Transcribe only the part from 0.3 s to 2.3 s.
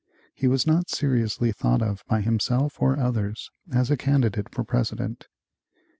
He was not seriously thought of by